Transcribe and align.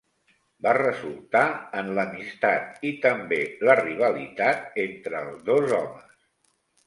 Va 0.67 0.71
resultar 0.77 1.41
en 1.81 1.89
l'amistat 1.99 2.81
i 2.91 2.95
també 3.03 3.39
la 3.69 3.75
rivalitat 3.81 4.81
entre 4.85 5.21
els 5.27 5.47
dos 5.51 5.77
homes. 5.81 6.19